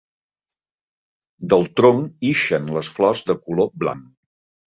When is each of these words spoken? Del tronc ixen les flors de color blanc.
Del 1.51 1.67
tronc 1.81 2.25
ixen 2.31 2.73
les 2.77 2.91
flors 2.97 3.23
de 3.31 3.37
color 3.43 3.73
blanc. 3.85 4.09